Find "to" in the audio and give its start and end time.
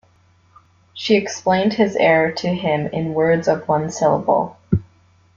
2.31-2.47